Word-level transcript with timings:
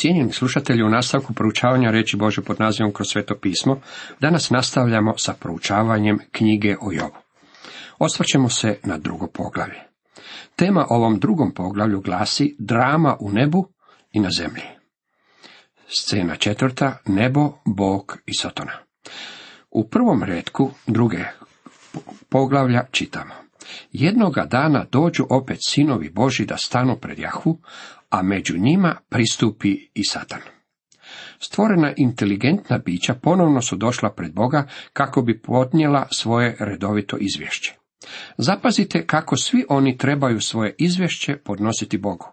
Cijenjeni 0.00 0.32
slušatelji, 0.32 0.82
u 0.82 0.88
nastavku 0.88 1.34
proučavanja 1.34 1.90
reći 1.90 2.16
Bože 2.16 2.42
pod 2.42 2.60
nazivom 2.60 2.92
kroz 2.92 3.08
sveto 3.08 3.34
pismo, 3.42 3.80
danas 4.20 4.50
nastavljamo 4.50 5.14
sa 5.16 5.34
proučavanjem 5.40 6.18
knjige 6.32 6.76
o 6.80 6.92
Jobu. 6.92 7.16
Osvrćemo 7.98 8.48
se 8.48 8.78
na 8.84 8.98
drugo 8.98 9.26
poglavlje. 9.26 9.80
Tema 10.56 10.86
ovom 10.90 11.18
drugom 11.18 11.54
poglavlju 11.54 12.00
glasi 12.00 12.56
drama 12.58 13.16
u 13.20 13.32
nebu 13.32 13.68
i 14.12 14.20
na 14.20 14.30
zemlji. 14.30 14.62
Scena 15.88 16.36
četvrta, 16.36 16.98
nebo, 17.06 17.52
Bog 17.66 18.18
i 18.26 18.34
Sotona. 18.34 18.72
U 19.70 19.88
prvom 19.88 20.22
redku 20.22 20.70
druge 20.86 21.24
poglavlja 22.28 22.84
čitamo. 22.90 23.34
Jednoga 23.92 24.44
dana 24.44 24.86
dođu 24.92 25.26
opet 25.30 25.58
sinovi 25.60 26.10
Boži 26.10 26.46
da 26.46 26.56
stanu 26.56 26.96
pred 26.96 27.18
Jahvu, 27.18 27.58
a 28.10 28.22
među 28.22 28.58
njima 28.58 28.96
pristupi 29.08 29.76
i 29.94 30.04
Satan. 30.04 30.40
Stvorena 31.40 31.92
inteligentna 31.96 32.78
bića 32.78 33.14
ponovno 33.14 33.62
su 33.62 33.76
došla 33.76 34.10
pred 34.12 34.34
Boga 34.34 34.66
kako 34.92 35.22
bi 35.22 35.42
podnijela 35.42 36.08
svoje 36.10 36.56
redovito 36.60 37.16
izvješće. 37.20 37.74
Zapazite 38.38 39.06
kako 39.06 39.36
svi 39.36 39.64
oni 39.68 39.96
trebaju 39.96 40.40
svoje 40.40 40.74
izvješće 40.78 41.36
podnositi 41.36 41.98
Bogu. 41.98 42.26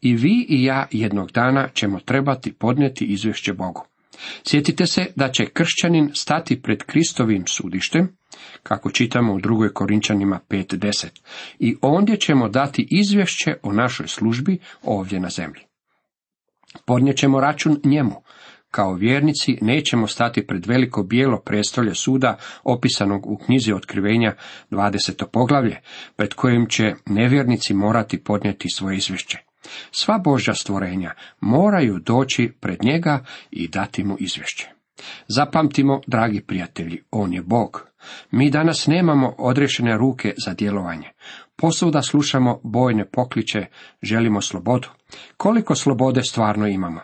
I 0.00 0.14
vi 0.14 0.46
i 0.48 0.64
ja 0.64 0.86
jednog 0.90 1.32
dana 1.32 1.68
ćemo 1.74 2.00
trebati 2.00 2.52
podnijeti 2.52 3.04
izvješće 3.04 3.52
Bogu. 3.52 3.86
Sjetite 4.42 4.86
se 4.86 5.06
da 5.16 5.30
će 5.30 5.46
kršćanin 5.46 6.10
stati 6.14 6.62
pred 6.62 6.82
Kristovim 6.82 7.46
sudištem, 7.46 8.15
kako 8.62 8.90
čitamo 8.90 9.34
u 9.34 9.40
drugoj 9.40 9.72
Korinčanima 9.72 10.40
5.10, 10.48 11.06
i 11.58 11.76
ondje 11.82 12.16
ćemo 12.16 12.48
dati 12.48 12.88
izvješće 12.90 13.56
o 13.62 13.72
našoj 13.72 14.08
službi 14.08 14.58
ovdje 14.82 15.20
na 15.20 15.28
zemlji. 15.28 15.60
Podnijećemo 16.86 17.40
račun 17.40 17.80
njemu. 17.84 18.22
Kao 18.70 18.94
vjernici 18.94 19.58
nećemo 19.60 20.06
stati 20.06 20.46
pred 20.46 20.66
veliko 20.66 21.02
bijelo 21.02 21.40
prestolje 21.40 21.94
suda 21.94 22.38
opisanog 22.64 23.26
u 23.26 23.36
knjizi 23.36 23.72
otkrivenja 23.72 24.34
20. 24.70 25.26
poglavlje, 25.32 25.80
pred 26.16 26.34
kojim 26.34 26.66
će 26.66 26.94
nevjernici 27.06 27.74
morati 27.74 28.24
podnijeti 28.24 28.68
svoje 28.68 28.96
izvješće. 28.96 29.38
Sva 29.90 30.18
Božja 30.18 30.54
stvorenja 30.54 31.14
moraju 31.40 31.98
doći 31.98 32.52
pred 32.60 32.84
njega 32.84 33.24
i 33.50 33.68
dati 33.68 34.04
mu 34.04 34.16
izvješće. 34.20 34.68
Zapamtimo, 35.28 36.00
dragi 36.06 36.40
prijatelji, 36.40 37.02
on 37.10 37.32
je 37.32 37.42
Bog. 37.42 37.86
Mi 38.30 38.50
danas 38.50 38.86
nemamo 38.86 39.34
odrešene 39.38 39.96
ruke 39.98 40.34
za 40.46 40.54
djelovanje. 40.54 41.10
Posvuda 41.56 42.02
slušamo 42.02 42.60
bojne 42.62 43.04
pokliče, 43.10 43.66
želimo 44.02 44.40
slobodu. 44.40 44.88
Koliko 45.36 45.74
slobode 45.74 46.22
stvarno 46.22 46.66
imamo? 46.66 47.00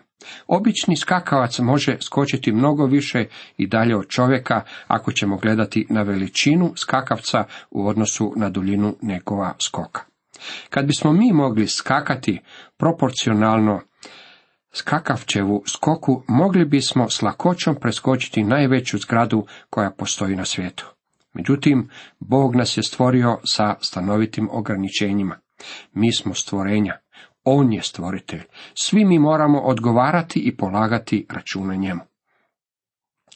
Obični 0.47 0.97
skakavac 0.97 1.59
može 1.59 1.97
skočiti 2.01 2.53
mnogo 2.53 2.87
više 2.87 3.27
i 3.57 3.67
dalje 3.67 3.97
od 3.97 4.09
čovjeka 4.09 4.63
ako 4.87 5.13
ćemo 5.13 5.37
gledati 5.37 5.87
na 5.91 6.03
veličinu 6.03 6.73
skakavca 6.77 7.45
u 7.71 7.89
odnosu 7.89 8.33
na 8.37 8.51
duljinu 8.51 8.97
nekova 9.03 9.55
skoka. 9.59 10.01
Kad 10.71 10.87
bismo 10.87 11.13
mi 11.13 11.33
mogli 11.33 11.69
skakati 11.69 12.41
proporcionalno 12.77 13.81
skakavčevu 14.73 15.63
skoku, 15.67 16.23
mogli 16.29 16.65
bismo 16.65 17.11
s 17.11 17.23
lakoćom 17.23 17.77
preskočiti 17.81 18.45
najveću 18.45 18.99
zgradu 18.99 19.47
koja 19.71 19.91
postoji 19.91 20.37
na 20.37 20.45
svijetu. 20.45 20.95
Međutim, 21.33 21.89
Bog 22.21 22.57
nas 22.57 22.77
je 22.77 22.83
stvorio 22.83 23.39
sa 23.45 23.75
stanovitim 23.81 24.49
ograničenjima. 24.53 25.39
Mi 25.93 26.13
smo 26.13 26.35
stvorenja. 26.35 26.99
On 27.45 27.73
je 27.73 27.83
stvoritelj. 27.83 28.43
Svi 28.75 29.05
mi 29.05 29.19
moramo 29.19 29.61
odgovarati 29.61 30.39
i 30.39 30.57
polagati 30.57 31.27
račune 31.31 31.77
njemu. 31.77 32.01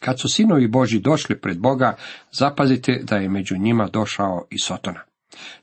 Kad 0.01 0.21
su 0.21 0.29
sinovi 0.29 0.69
Boži 0.69 1.01
došli 1.01 1.41
pred 1.41 1.61
Boga, 1.61 1.97
zapazite 2.33 3.01
da 3.03 3.17
je 3.17 3.29
među 3.29 3.57
njima 3.57 3.89
došao 3.89 4.47
i 4.51 4.59
Sotona. 4.59 5.01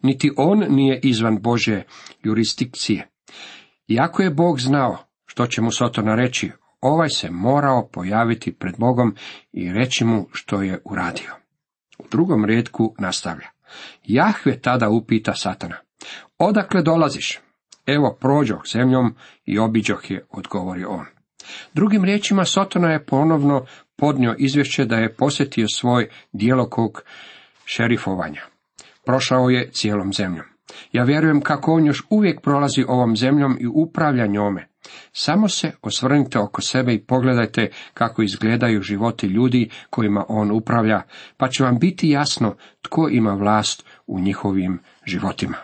Niti 0.02 0.32
on 0.38 0.66
nije 0.70 1.00
izvan 1.04 1.42
Bože 1.42 1.84
jurisdikcije. 2.24 3.08
Iako 3.88 4.22
je 4.22 4.30
Bog 4.30 4.60
znao 4.60 4.98
što 5.34 5.48
će 5.48 5.62
mu 5.62 5.72
Sotona 5.72 6.16
reći, 6.16 6.52
ovaj 6.82 7.10
se 7.10 7.30
morao 7.32 7.88
pojaviti 7.88 8.54
pred 8.54 8.76
Bogom 8.78 9.16
i 9.52 9.74
reći 9.74 10.06
mu 10.06 10.28
što 10.32 10.62
je 10.62 10.82
uradio. 10.86 11.32
U 11.98 12.04
drugom 12.12 12.46
redku 12.46 12.96
nastavlja. 13.00 13.48
Jahve 14.04 14.60
tada 14.62 14.90
upita 14.90 15.34
Satana. 15.34 15.76
Odakle 16.38 16.82
dolaziš? 16.82 17.40
Evo 17.86 18.18
prođoh 18.22 18.62
zemljom 18.74 19.16
i 19.46 19.60
obiđoh 19.60 20.12
je, 20.12 20.26
odgovori 20.30 20.86
on. 20.86 21.06
Drugim 21.74 22.04
riječima 22.04 22.46
Sotona 22.46 22.92
je 22.92 23.06
ponovno 23.06 23.66
podnio 23.96 24.36
izvješće 24.38 24.86
da 24.86 24.96
je 24.96 25.14
posjetio 25.14 25.68
svoj 25.68 26.10
djelokrug 26.34 27.02
šerifovanja. 27.66 28.42
Prošao 29.06 29.50
je 29.50 29.72
cijelom 29.72 30.14
zemljom. 30.14 30.46
Ja 30.92 31.04
vjerujem 31.04 31.42
kako 31.42 31.74
on 31.74 31.86
još 31.86 32.04
uvijek 32.10 32.42
prolazi 32.42 32.86
ovom 32.88 33.16
zemljom 33.16 33.58
i 33.60 33.68
upravlja 33.68 34.26
njome. 34.28 34.73
Samo 35.12 35.50
se 35.50 35.72
osvrnite 35.82 36.40
oko 36.40 36.62
sebe 36.62 36.94
i 36.94 37.06
pogledajte 37.06 37.70
kako 37.94 38.22
izgledaju 38.22 38.82
životi 38.82 39.28
ljudi 39.28 39.70
kojima 39.90 40.26
on 40.30 40.52
upravlja, 40.52 41.02
pa 41.38 41.48
će 41.48 41.64
vam 41.64 41.80
biti 41.80 42.10
jasno 42.10 42.56
tko 42.82 43.10
ima 43.12 43.34
vlast 43.34 43.86
u 44.08 44.20
njihovim 44.20 44.80
životima. 45.06 45.58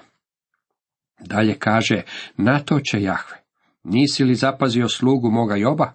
Dalje 1.20 1.56
kaže, 1.60 2.02
na 2.38 2.60
to 2.60 2.80
će 2.80 3.02
Jahve. 3.02 3.38
Nisi 3.84 4.24
li 4.24 4.36
zapazio 4.36 4.90
slugu 4.90 5.32
moga 5.32 5.56
Joba? 5.56 5.94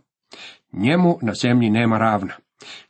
Njemu 0.72 1.18
na 1.22 1.32
zemlji 1.34 1.70
nema 1.70 1.98
ravna. 1.98 2.34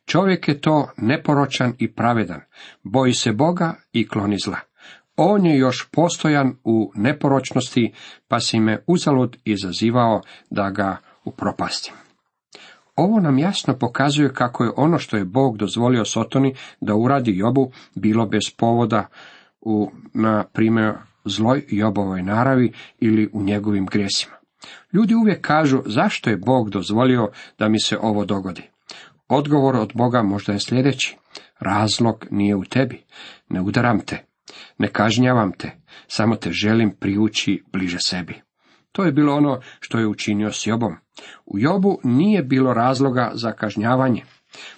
Čovjek 0.06 0.48
je 0.48 0.60
to 0.60 0.88
neporočan 0.96 1.74
i 1.78 1.94
pravedan, 1.94 2.40
boji 2.82 3.12
se 3.12 3.32
Boga 3.32 3.74
i 3.92 4.08
kloni 4.08 4.36
zla. 4.44 4.58
On 5.16 5.46
je 5.46 5.58
još 5.58 5.88
postojan 5.92 6.56
u 6.64 6.92
neporočnosti, 6.94 7.92
pa 8.28 8.40
si 8.40 8.60
me 8.60 8.78
uzalud 8.86 9.36
izazivao 9.44 10.20
da 10.50 10.70
ga 10.70 10.96
upropastim. 11.24 11.94
Ovo 12.96 13.20
nam 13.20 13.38
jasno 13.38 13.78
pokazuje 13.78 14.32
kako 14.32 14.64
je 14.64 14.70
ono 14.76 14.98
što 14.98 15.16
je 15.16 15.24
Bog 15.24 15.56
dozvolio 15.56 16.04
Sotoni 16.04 16.54
da 16.80 16.94
uradi 16.94 17.36
Jobu 17.36 17.72
bilo 17.94 18.26
bez 18.26 18.42
povoda 18.56 19.06
u, 19.60 19.90
na 20.14 20.44
primjer, 20.52 20.92
zloj 21.24 21.64
Jobovoj 21.68 22.22
naravi 22.22 22.72
ili 23.00 23.30
u 23.32 23.42
njegovim 23.42 23.86
grijesima. 23.86 24.34
Ljudi 24.92 25.14
uvijek 25.14 25.40
kažu 25.40 25.82
zašto 25.86 26.30
je 26.30 26.36
Bog 26.36 26.70
dozvolio 26.70 27.30
da 27.58 27.68
mi 27.68 27.80
se 27.80 27.98
ovo 27.98 28.24
dogodi. 28.24 28.62
Odgovor 29.28 29.76
od 29.76 29.92
Boga 29.94 30.22
možda 30.22 30.52
je 30.52 30.60
sljedeći. 30.60 31.16
Razlog 31.58 32.26
nije 32.30 32.56
u 32.56 32.64
tebi. 32.64 33.02
Ne 33.48 33.60
udaram 33.60 34.00
te. 34.00 34.33
Ne 34.78 34.88
kažnjavam 34.88 35.52
te. 35.52 35.70
Samo 36.06 36.36
te 36.36 36.50
želim 36.52 36.90
priući 37.00 37.62
bliže 37.72 37.98
sebi. 38.00 38.40
To 38.92 39.04
je 39.04 39.12
bilo 39.12 39.34
ono 39.34 39.60
što 39.80 39.98
je 39.98 40.06
učinio 40.06 40.52
s 40.52 40.66
Jobom. 40.66 40.96
U 41.46 41.58
Jobu 41.58 41.98
nije 42.04 42.42
bilo 42.42 42.74
razloga 42.74 43.30
za 43.34 43.52
kažnjavanje. 43.52 44.22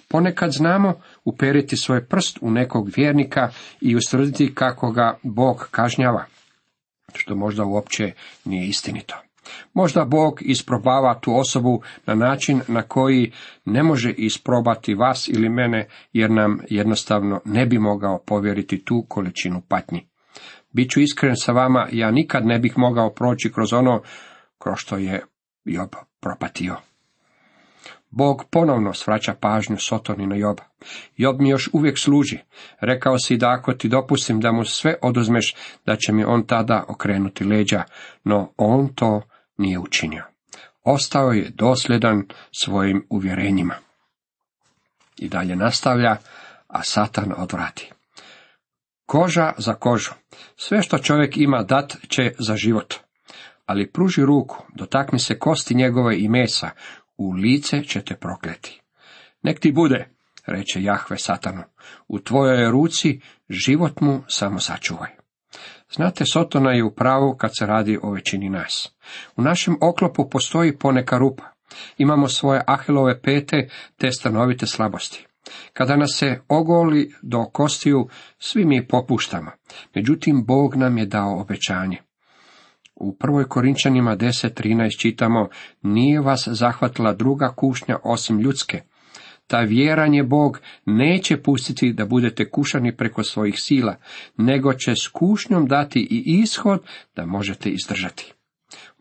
Ponekad 0.07 0.51
znamo 0.51 0.93
uperiti 1.25 1.77
svoj 1.77 2.05
prst 2.05 2.37
u 2.41 2.51
nekog 2.51 2.89
vjernika 2.95 3.49
i 3.81 3.95
ustvrditi 3.95 4.55
kako 4.55 4.91
ga 4.91 5.17
Bog 5.23 5.67
kažnjava, 5.71 6.25
što 7.13 7.35
možda 7.35 7.65
uopće 7.65 8.11
nije 8.45 8.67
istinito. 8.67 9.26
Možda 9.73 10.05
Bog 10.05 10.39
isprobava 10.41 11.19
tu 11.19 11.39
osobu 11.39 11.81
na 12.05 12.15
način 12.15 12.61
na 12.67 12.81
koji 12.81 13.31
ne 13.65 13.83
može 13.83 14.11
isprobati 14.11 14.93
vas 14.93 15.27
ili 15.27 15.49
mene, 15.49 15.87
jer 16.13 16.31
nam 16.31 16.59
jednostavno 16.69 17.41
ne 17.45 17.65
bi 17.65 17.79
mogao 17.79 18.23
povjeriti 18.25 18.85
tu 18.85 19.05
količinu 19.09 19.61
patnji. 19.67 20.07
Biću 20.71 21.01
iskren 21.01 21.35
sa 21.35 21.51
vama, 21.51 21.87
ja 21.91 22.11
nikad 22.11 22.45
ne 22.45 22.59
bih 22.59 22.77
mogao 22.77 23.09
proći 23.09 23.51
kroz 23.51 23.73
ono 23.73 24.01
kroz 24.59 24.77
što 24.77 24.97
je 24.97 25.25
Job 25.65 25.89
propatio. 26.19 26.75
Bog 28.09 28.43
ponovno 28.51 28.93
svraća 28.93 29.33
pažnju 29.33 29.77
Sotoni 29.77 30.27
na 30.27 30.35
Joba. 30.35 30.63
Job 31.17 31.35
mi 31.39 31.49
još 31.49 31.69
uvijek 31.73 31.97
služi. 31.97 32.37
Rekao 32.79 33.19
si 33.19 33.37
da 33.37 33.49
ako 33.49 33.73
ti 33.73 33.89
dopustim 33.89 34.39
da 34.39 34.51
mu 34.51 34.65
sve 34.65 34.95
oduzmeš, 35.01 35.55
da 35.85 35.95
će 35.95 36.13
mi 36.13 36.23
on 36.23 36.43
tada 36.43 36.83
okrenuti 36.87 37.43
leđa, 37.43 37.83
no 38.23 38.53
on 38.57 38.87
to 38.95 39.21
nije 39.57 39.79
učinio. 39.79 40.23
Ostao 40.83 41.31
je 41.31 41.49
dosljedan 41.49 42.23
svojim 42.51 43.05
uvjerenjima. 43.09 43.75
I 45.17 45.29
dalje 45.29 45.55
nastavlja, 45.55 46.17
a 46.67 46.83
Satan 46.83 47.33
odvrati. 47.37 47.91
Koža 49.05 49.53
za 49.57 49.73
kožu. 49.73 50.11
Sve 50.55 50.81
što 50.81 50.97
čovjek 50.97 51.37
ima 51.37 51.63
dat 51.63 51.95
će 52.09 52.31
za 52.39 52.55
život. 52.55 52.93
Ali 53.65 53.91
pruži 53.91 54.21
ruku, 54.21 54.63
dotakni 54.73 55.19
se 55.19 55.39
kosti 55.39 55.75
njegove 55.75 56.19
i 56.19 56.29
mesa, 56.29 56.69
u 57.17 57.31
lice 57.31 57.83
će 57.83 58.01
te 58.01 58.15
prokleti. 58.15 58.81
Nek 59.41 59.59
ti 59.59 59.71
bude, 59.71 60.09
reče 60.45 60.83
Jahve 60.83 61.17
satanu, 61.17 61.63
u 62.07 62.19
tvojoj 62.19 62.71
ruci 62.71 63.21
život 63.49 64.01
mu 64.01 64.23
samo 64.27 64.59
sačuvaj. 64.59 65.16
Znate, 65.95 66.23
Sotona 66.33 66.71
je 66.71 66.83
u 66.83 66.95
pravu 66.95 67.35
kad 67.37 67.51
se 67.59 67.65
radi 67.65 67.99
o 68.03 68.11
većini 68.11 68.49
nas. 68.49 68.95
U 69.35 69.41
našem 69.41 69.77
oklopu 69.81 70.29
postoji 70.29 70.77
poneka 70.77 71.17
rupa. 71.17 71.43
Imamo 71.97 72.27
svoje 72.27 72.61
ahilove 72.67 73.21
pete 73.21 73.69
te 73.97 74.11
stanovite 74.11 74.65
slabosti. 74.65 75.27
Kada 75.73 75.95
nas 75.95 76.09
se 76.15 76.39
ogoli 76.47 77.13
do 77.21 77.45
kostiju, 77.53 78.07
svi 78.39 78.65
mi 78.65 78.87
popuštamo. 78.87 79.51
Međutim, 79.95 80.45
Bog 80.45 80.75
nam 80.75 80.97
je 80.97 81.05
dao 81.05 81.41
obećanje. 81.41 81.97
U 82.95 83.17
prvoj 83.17 83.47
Korinčanima 83.47 84.17
10.13 84.17 85.01
čitamo, 85.01 85.49
nije 85.81 86.21
vas 86.21 86.47
zahvatila 86.47 87.13
druga 87.13 87.53
kušnja 87.55 87.97
osim 88.03 88.39
ljudske. 88.39 88.81
Ta 89.47 89.59
vjeranje 89.59 90.23
Bog 90.23 90.59
neće 90.85 91.41
pustiti 91.41 91.93
da 91.93 92.05
budete 92.05 92.49
kušani 92.49 92.97
preko 92.97 93.23
svojih 93.23 93.55
sila, 93.57 93.95
nego 94.37 94.73
će 94.73 94.95
s 94.95 95.07
kušnjom 95.07 95.67
dati 95.67 95.99
i 95.99 96.41
ishod 96.41 96.83
da 97.15 97.25
možete 97.25 97.69
izdržati. 97.69 98.33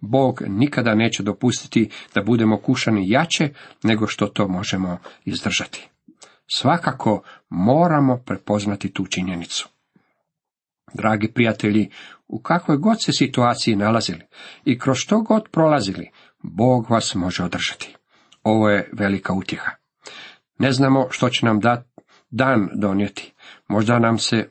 Bog 0.00 0.42
nikada 0.46 0.94
neće 0.94 1.22
dopustiti 1.22 1.90
da 2.14 2.22
budemo 2.22 2.56
kušani 2.56 3.10
jače 3.10 3.48
nego 3.82 4.06
što 4.06 4.26
to 4.26 4.48
možemo 4.48 4.98
izdržati. 5.24 5.88
Svakako 6.46 7.22
moramo 7.48 8.22
prepoznati 8.26 8.92
tu 8.92 9.06
činjenicu. 9.06 9.68
Dragi 10.94 11.32
prijatelji, 11.32 11.90
u 12.28 12.42
kakvoj 12.42 12.76
god 12.76 13.02
se 13.02 13.12
situaciji 13.12 13.76
nalazili 13.76 14.20
i 14.64 14.78
kroz 14.78 14.96
što 14.96 15.20
god 15.20 15.48
prolazili, 15.52 16.10
Bog 16.42 16.90
vas 16.90 17.14
može 17.14 17.44
održati. 17.44 17.96
Ovo 18.42 18.70
je 18.70 18.90
velika 18.92 19.32
utjeha. 19.32 19.85
Ne 20.58 20.72
znamo 20.72 21.06
što 21.10 21.28
će 21.28 21.46
nam 21.46 21.60
dat, 21.60 21.86
dan 22.30 22.68
donijeti. 22.74 23.32
Možda 23.68 23.98
nam 23.98 24.18
se 24.18 24.48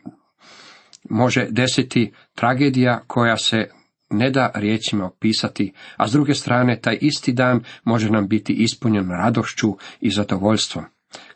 može 1.09 1.47
desiti 1.49 2.13
tragedija 2.35 3.01
koja 3.07 3.37
se 3.37 3.69
ne 4.09 4.29
da 4.29 4.51
riječima 4.55 5.05
opisati, 5.05 5.73
a 5.97 6.07
s 6.07 6.11
druge 6.11 6.33
strane 6.33 6.79
taj 6.81 6.97
isti 7.01 7.33
dan 7.33 7.63
može 7.83 8.09
nam 8.09 8.27
biti 8.27 8.53
ispunjen 8.53 9.09
radošću 9.09 9.77
i 10.01 10.09
zadovoljstvom. 10.09 10.85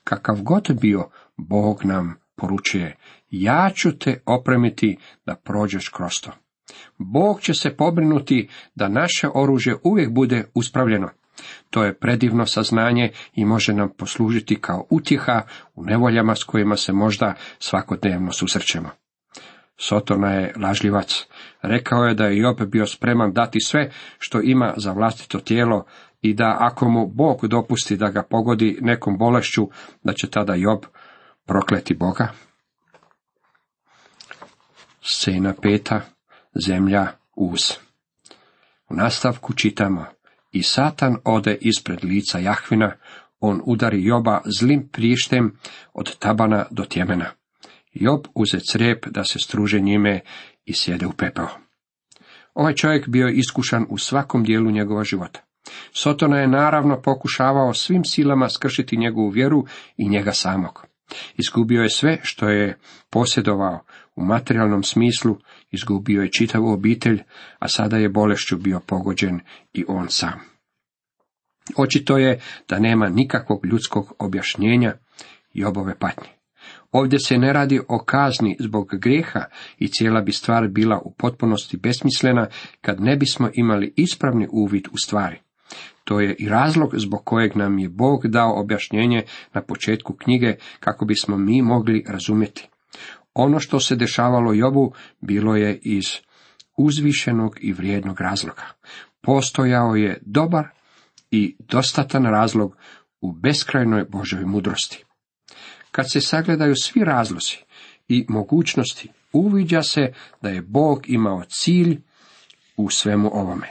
Kakav 0.03 0.41
god 0.41 0.67
bio, 0.81 1.09
Bog 1.37 1.85
nam 1.85 2.15
poručuje, 2.35 2.95
ja 3.29 3.69
ću 3.75 3.97
te 3.97 4.21
opremiti 4.25 4.97
da 5.25 5.35
prođeš 5.35 5.89
kroz 5.89 6.11
to. 6.21 6.31
Bog 6.97 7.41
će 7.41 7.53
se 7.53 7.75
pobrinuti 7.75 8.49
da 8.75 8.87
naše 8.87 9.27
oružje 9.33 9.75
uvijek 9.83 10.11
bude 10.11 10.45
uspravljeno. 10.53 11.09
To 11.69 11.83
je 11.83 11.99
predivno 11.99 12.45
saznanje 12.45 13.11
i 13.33 13.45
može 13.45 13.73
nam 13.73 13.89
poslužiti 13.97 14.61
kao 14.61 14.85
utjeha 14.89 15.41
u 15.75 15.83
nevoljama 15.83 16.35
s 16.35 16.43
kojima 16.43 16.75
se 16.75 16.93
možda 16.93 17.33
svakodnevno 17.59 18.31
susrećemo. 18.31 18.89
Sotona 19.77 20.31
je 20.31 20.53
lažljivac. 20.57 21.27
Rekao 21.61 22.03
je 22.03 22.13
da 22.13 22.25
je 22.25 22.37
Job 22.37 22.61
bio 22.61 22.85
spreman 22.85 23.33
dati 23.33 23.59
sve 23.59 23.91
što 24.17 24.41
ima 24.41 24.73
za 24.77 24.91
vlastito 24.91 25.39
tijelo 25.39 25.85
i 26.21 26.33
da 26.33 26.57
ako 26.59 26.89
mu 26.89 27.07
Bog 27.07 27.47
dopusti 27.47 27.97
da 27.97 28.09
ga 28.09 28.23
pogodi 28.23 28.77
nekom 28.81 29.17
bolešću, 29.17 29.69
da 30.03 30.13
će 30.13 30.29
tada 30.29 30.55
Job 30.55 30.79
prokleti 31.45 31.95
Boga. 31.95 32.27
Scena 35.01 35.53
peta, 35.61 36.01
zemlja 36.67 37.07
uz. 37.35 37.71
U 38.89 38.95
nastavku 38.95 39.53
čitamo, 39.53 40.05
i 40.51 40.63
Satan 40.63 41.17
ode 41.25 41.57
ispred 41.61 42.03
lica 42.03 42.39
Jahvina, 42.39 42.91
on 43.39 43.61
udari 43.65 44.03
Joba 44.03 44.41
zlim 44.45 44.89
prištem 44.91 45.57
od 45.93 46.17
tabana 46.17 46.65
do 46.71 46.85
tjemena. 46.85 47.25
Job 47.93 48.27
uze 48.35 48.59
crijep 48.71 49.07
da 49.07 49.23
se 49.23 49.39
struže 49.39 49.79
njime 49.79 50.19
i 50.65 50.73
sjede 50.73 51.07
u 51.07 51.11
pepeo. 51.11 51.47
Ovaj 52.53 52.73
čovjek 52.73 53.07
bio 53.07 53.27
je 53.27 53.33
iskušan 53.33 53.85
u 53.89 53.97
svakom 53.97 54.43
dijelu 54.43 54.71
njegova 54.71 55.03
života. 55.03 55.39
Sotona 55.91 56.37
je 56.37 56.47
naravno 56.47 57.01
pokušavao 57.01 57.73
svim 57.73 58.03
silama 58.03 58.49
skršiti 58.49 58.97
njegovu 58.97 59.29
vjeru 59.29 59.65
i 59.97 60.09
njega 60.09 60.31
samog. 60.31 60.88
Izgubio 61.37 61.81
je 61.81 61.89
sve 61.89 62.19
što 62.23 62.49
je 62.49 62.77
posjedovao 63.09 63.83
u 64.15 64.25
materijalnom 64.25 64.83
smislu, 64.83 65.37
izgubio 65.71 66.21
je 66.21 66.31
čitavu 66.31 66.71
obitelj, 66.71 67.21
a 67.59 67.67
sada 67.67 67.97
je 67.97 68.09
bolešću 68.09 68.57
bio 68.57 68.79
pogođen 68.79 69.39
i 69.73 69.85
on 69.87 70.09
sam. 70.09 70.39
Očito 71.77 72.17
je 72.17 72.39
da 72.69 72.79
nema 72.79 73.09
nikakvog 73.09 73.65
ljudskog 73.65 74.13
objašnjenja 74.19 74.93
i 75.53 75.65
obove 75.65 75.99
patnje. 75.99 76.29
Ovdje 76.91 77.19
se 77.19 77.37
ne 77.37 77.53
radi 77.53 77.79
o 77.87 77.99
kazni 77.99 78.57
zbog 78.59 78.89
grijeha 79.01 79.45
i 79.77 79.87
cijela 79.87 80.21
bi 80.21 80.31
stvar 80.31 80.67
bila 80.67 81.01
u 81.05 81.13
potpunosti 81.13 81.77
besmislena 81.77 82.47
kad 82.81 83.01
ne 83.01 83.15
bismo 83.15 83.49
imali 83.53 83.93
ispravni 83.95 84.47
uvid 84.51 84.87
u 84.91 84.97
stvari. 84.97 85.41
To 86.09 86.19
je 86.19 86.35
i 86.39 86.49
razlog 86.49 86.91
zbog 86.97 87.25
kojeg 87.25 87.55
nam 87.55 87.79
je 87.79 87.89
Bog 87.89 88.27
dao 88.27 88.59
objašnjenje 88.59 89.23
na 89.53 89.61
početku 89.61 90.13
knjige 90.13 90.55
kako 90.79 91.05
bismo 91.05 91.37
mi 91.37 91.61
mogli 91.61 92.05
razumjeti. 92.07 92.67
Ono 93.33 93.59
što 93.59 93.79
se 93.79 93.95
dešavalo 93.95 94.53
Jobu 94.53 94.93
bilo 95.21 95.55
je 95.55 95.79
iz 95.83 96.05
uzvišenog 96.77 97.57
i 97.61 97.73
vrijednog 97.73 98.21
razloga. 98.21 98.63
Postojao 99.21 99.95
je 99.95 100.21
dobar 100.21 100.67
i 101.31 101.55
dostatan 101.59 102.23
razlog 102.23 102.77
u 103.21 103.31
beskrajnoj 103.31 104.05
Božoj 104.05 104.45
mudrosti. 104.45 105.03
Kad 105.91 106.11
se 106.11 106.21
sagledaju 106.21 106.75
svi 106.75 107.03
razlozi 107.03 107.57
i 108.07 108.25
mogućnosti, 108.29 109.09
uviđa 109.33 109.83
se 109.83 110.13
da 110.41 110.49
je 110.49 110.61
Bog 110.61 111.09
imao 111.09 111.43
cilj 111.49 112.01
u 112.77 112.89
svemu 112.89 113.29
ovome. 113.33 113.67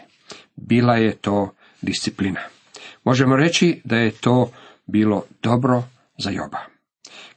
Bila 0.56 0.96
je 0.96 1.16
to 1.16 1.54
disciplina. 1.82 2.40
Možemo 3.04 3.36
reći 3.36 3.80
da 3.84 3.96
je 3.96 4.10
to 4.10 4.50
bilo 4.86 5.24
dobro 5.42 5.82
za 6.18 6.30
Joba. 6.30 6.58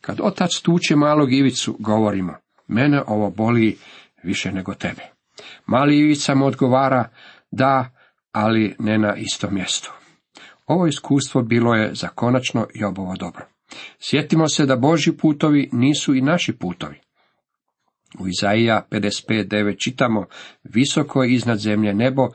Kad 0.02 0.20
otac 0.22 0.60
tuče 0.62 0.96
malog 0.96 1.34
Ivicu, 1.34 1.76
govorimo, 1.80 2.34
mene 2.68 3.02
ovo 3.08 3.30
boli 3.30 3.78
više 4.24 4.52
nego 4.52 4.74
tebe. 4.74 5.02
Mali 5.66 5.98
Ivica 6.00 6.36
mu 6.36 6.46
odgovara, 6.46 7.10
da, 7.52 7.90
ali 8.32 8.76
ne 8.80 8.98
na 8.98 9.16
isto 9.16 9.50
mjesto. 9.50 9.94
Ovo 10.68 10.88
iskustvo 10.88 11.42
bilo 11.42 11.76
je 11.76 11.94
za 11.94 12.08
konačno 12.08 12.68
Jobovo 12.74 13.16
dobro. 13.16 13.46
Sjetimo 14.00 14.48
se 14.50 14.66
da 14.66 14.76
Boži 14.76 15.12
putovi 15.12 15.70
nisu 15.72 16.16
i 16.16 16.22
naši 16.22 16.54
putovi. 16.54 16.96
U 18.20 18.28
Izaija 18.28 18.88
55.9 18.92 19.84
čitamo, 19.84 20.26
visoko 20.64 21.24
je 21.24 21.34
iznad 21.34 21.60
zemlje 21.60 21.94
nebo, 21.94 22.30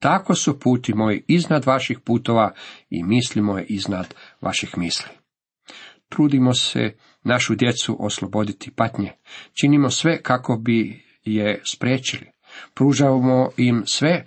tako 0.00 0.34
su 0.34 0.60
puti 0.60 0.94
moji 0.94 1.24
iznad 1.28 1.66
vaših 1.66 1.98
putova 2.04 2.52
i 2.90 3.02
misli 3.02 3.42
moje 3.42 3.64
iznad 3.68 4.14
vaših 4.40 4.78
misli. 4.78 5.10
Trudimo 6.08 6.54
se 6.54 6.96
našu 7.24 7.54
djecu 7.54 7.96
osloboditi 8.00 8.70
patnje. 8.70 9.12
Činimo 9.60 9.90
sve 9.90 10.22
kako 10.22 10.56
bi 10.56 11.02
je 11.24 11.62
spriječili. 11.64 12.26
Pružavamo 12.74 13.50
im 13.56 13.82
sve 13.86 14.24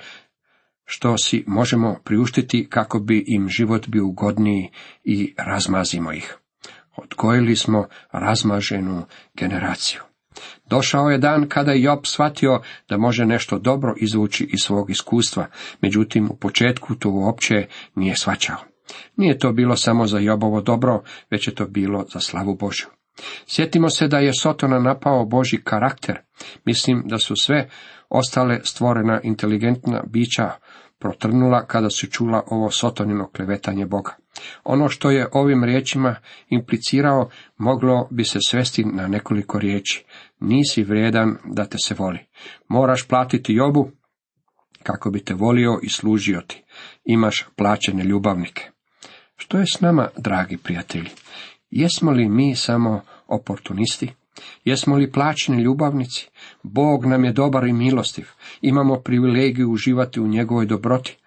što 0.85 1.17
si 1.17 1.43
možemo 1.47 1.99
priuštiti 2.03 2.67
kako 2.69 2.99
bi 2.99 3.23
im 3.27 3.49
život 3.49 3.87
bio 3.87 4.05
ugodniji 4.05 4.69
i 5.03 5.33
razmazimo 5.37 6.13
ih. 6.13 6.37
Odgojili 6.95 7.55
smo 7.55 7.87
razmaženu 8.11 9.05
generaciju. 9.33 10.01
Došao 10.65 11.09
je 11.09 11.17
dan 11.17 11.49
kada 11.49 11.71
je 11.71 11.81
Job 11.81 11.99
shvatio 12.05 12.61
da 12.89 12.97
može 12.97 13.25
nešto 13.25 13.59
dobro 13.59 13.93
izvući 13.97 14.43
iz 14.43 14.59
svog 14.63 14.89
iskustva, 14.89 15.47
međutim 15.81 16.29
u 16.31 16.35
početku 16.35 16.95
to 16.95 17.09
uopće 17.09 17.67
nije 17.95 18.15
shvaćao. 18.15 18.57
Nije 19.15 19.39
to 19.39 19.51
bilo 19.51 19.75
samo 19.75 20.07
za 20.07 20.19
Jobovo 20.19 20.61
dobro, 20.61 21.01
već 21.31 21.47
je 21.47 21.55
to 21.55 21.65
bilo 21.67 22.05
za 22.13 22.19
slavu 22.19 22.55
Božju. 22.55 22.87
Sjetimo 23.47 23.89
se 23.89 24.07
da 24.07 24.17
je 24.17 24.31
Sotona 24.41 24.79
napao 24.79 25.25
Boži 25.25 25.61
karakter. 25.63 26.19
Mislim 26.65 27.03
da 27.05 27.17
su 27.17 27.35
sve 27.35 27.69
ostale 28.09 28.59
stvorena 28.63 29.19
inteligentna 29.23 30.03
bića 30.07 30.51
protrnula 31.03 31.65
kada 31.65 31.89
su 31.89 32.07
čula 32.07 32.43
ovo 32.47 32.71
sotonino 32.71 33.27
klevetanje 33.27 33.85
Boga. 33.85 34.15
Ono 34.63 34.89
što 34.89 35.11
je 35.11 35.27
ovim 35.31 35.63
riječima 35.63 36.15
implicirao 36.49 37.29
moglo 37.57 38.07
bi 38.11 38.23
se 38.23 38.39
svesti 38.47 38.83
na 38.85 39.07
nekoliko 39.07 39.59
riječi. 39.59 40.05
Nisi 40.39 40.83
vrijedan 40.83 41.37
da 41.45 41.65
te 41.65 41.77
se 41.85 41.95
voli. 41.97 42.19
Moraš 42.67 43.07
platiti 43.07 43.53
jobu 43.53 43.91
kako 44.83 45.11
bi 45.11 45.23
te 45.23 45.33
volio 45.33 45.79
i 45.83 45.89
služio 45.89 46.41
ti. 46.47 46.63
Imaš 47.03 47.45
plaćene 47.55 48.03
ljubavnike. 48.03 48.69
Što 49.35 49.57
je 49.57 49.65
s 49.65 49.81
nama, 49.81 50.07
dragi 50.17 50.57
prijatelji? 50.57 51.09
Jesmo 51.69 52.11
li 52.11 52.29
mi 52.29 52.55
samo 52.55 53.01
oportunisti? 53.27 54.13
Jesmo 54.65 54.95
li 54.95 55.11
plaćeni 55.11 55.63
ljubavnici? 55.63 56.29
Bog 56.63 57.05
nam 57.05 57.25
je 57.25 57.31
dobar 57.31 57.63
i 57.67 57.73
milostiv. 57.73 58.27
Imamo 58.61 58.95
privilegiju 58.95 59.71
uživati 59.71 60.19
u 60.19 60.27
njegovoj 60.27 60.65
dobroti. 60.65 61.17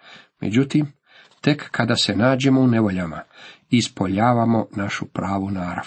Međutim, 0.40 0.92
tek 1.40 1.70
kada 1.70 1.96
se 1.96 2.16
nađemo 2.16 2.60
u 2.60 2.66
nevoljama, 2.66 3.20
ispoljavamo 3.70 4.66
našu 4.76 5.06
pravu 5.06 5.50
narav. 5.50 5.86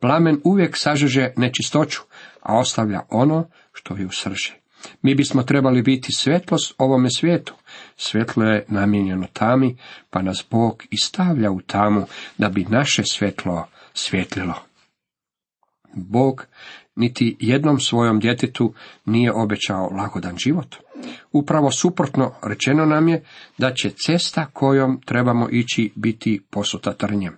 Plamen 0.00 0.40
uvijek 0.44 0.76
sažeže 0.76 1.32
nečistoću, 1.36 2.00
a 2.42 2.58
ostavlja 2.58 3.00
ono 3.10 3.48
što 3.72 3.96
ju 3.96 4.08
srže. 4.10 4.54
Mi 5.02 5.14
bismo 5.14 5.42
trebali 5.42 5.82
biti 5.82 6.12
svjetlost 6.12 6.74
ovome 6.78 7.10
svijetu, 7.10 7.54
Svjetlo 7.96 8.44
je 8.44 8.64
namijenjeno 8.68 9.26
tami, 9.32 9.76
pa 10.10 10.22
nas 10.22 10.44
Bog 10.50 10.82
i 10.90 10.96
stavlja 10.96 11.50
u 11.50 11.60
tamu, 11.60 12.06
da 12.38 12.48
bi 12.48 12.66
naše 12.68 13.02
svjetlo 13.04 13.66
svjetlilo. 13.94 14.54
Bog 15.94 16.46
niti 16.96 17.36
jednom 17.40 17.80
svojom 17.80 18.20
djetetu 18.20 18.74
nije 19.04 19.32
obećao 19.32 19.88
lagodan 19.98 20.36
život. 20.36 20.76
Upravo 21.32 21.70
suprotno 21.70 22.34
rečeno 22.42 22.84
nam 22.84 23.08
je 23.08 23.24
da 23.58 23.74
će 23.74 23.90
cesta 23.90 24.46
kojom 24.52 25.00
trebamo 25.06 25.48
ići 25.50 25.92
biti 25.94 26.42
posuta 26.50 26.92
trnjem. 26.92 27.36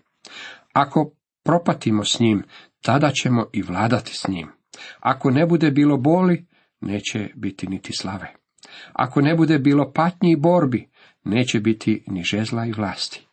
Ako 0.72 1.10
propatimo 1.44 2.04
s 2.04 2.20
njim, 2.20 2.42
tada 2.82 3.10
ćemo 3.10 3.46
i 3.52 3.62
vladati 3.62 4.14
s 4.14 4.28
njim. 4.28 4.48
Ako 5.00 5.30
ne 5.30 5.46
bude 5.46 5.70
bilo 5.70 5.96
boli, 5.96 6.46
neće 6.80 7.28
biti 7.34 7.66
niti 7.66 7.92
slave. 7.92 8.34
Ako 8.92 9.20
ne 9.20 9.34
bude 9.34 9.58
bilo 9.58 9.92
patnji 9.92 10.32
i 10.32 10.36
borbi, 10.36 10.88
neće 11.24 11.60
biti 11.60 12.04
ni 12.06 12.24
žezla 12.24 12.66
i 12.66 12.72
vlasti. 12.72 13.23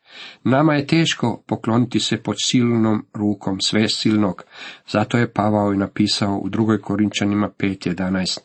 Nama 0.43 0.73
je 0.75 0.87
teško 0.87 1.43
pokloniti 1.47 1.99
se 1.99 2.23
pod 2.23 2.35
silnom 2.43 3.05
rukom 3.13 3.61
sve 3.61 3.89
silnog, 3.89 4.43
zato 4.87 5.17
je 5.17 5.33
Pavao 5.33 5.73
i 5.73 5.77
napisao 5.77 6.37
u 6.37 6.49
drugoj 6.49 6.81
Korinčanima 6.81 7.49
5.11. 7.59 8.39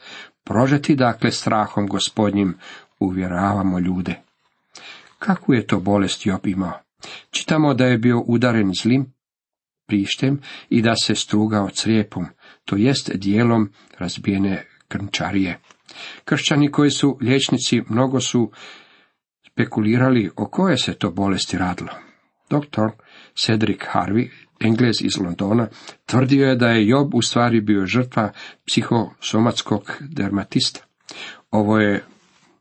Prožeti 0.44 0.94
dakle 0.94 1.30
strahom 1.30 1.86
gospodnjim 1.86 2.54
uvjeravamo 3.00 3.78
ljude. 3.78 4.14
Kakvu 5.18 5.54
je 5.54 5.66
to 5.66 5.80
bolest 5.80 6.26
Job 6.26 6.46
imao? 6.46 6.80
Čitamo 7.30 7.74
da 7.74 7.84
je 7.84 7.98
bio 7.98 8.20
udaren 8.26 8.72
zlim 8.82 9.12
prištem 9.86 10.40
i 10.70 10.82
da 10.82 10.94
se 10.96 11.14
strugao 11.14 11.68
crijepom, 11.70 12.26
to 12.64 12.76
jest 12.76 13.10
dijelom 13.14 13.70
razbijene 13.98 14.66
krnčarije. 14.88 15.58
Kršćani 16.24 16.70
koji 16.70 16.90
su 16.90 17.18
liječnici 17.20 17.82
mnogo 17.88 18.20
su 18.20 18.50
spekulirali 19.56 20.30
o 20.36 20.46
koje 20.46 20.78
se 20.78 20.94
to 20.94 21.10
bolesti 21.10 21.58
radilo. 21.58 21.90
Doktor 22.50 22.90
Cedric 23.34 23.80
Harvey, 23.92 24.28
Englez 24.60 25.02
iz 25.02 25.18
Londona, 25.18 25.68
tvrdio 26.06 26.48
je 26.48 26.56
da 26.56 26.68
je 26.68 26.88
Job 26.88 27.14
u 27.14 27.22
stvari 27.22 27.60
bio 27.60 27.86
žrtva 27.86 28.32
psihosomatskog 28.66 29.92
dermatista. 30.00 30.80
Ovo 31.50 31.78
je 31.78 32.04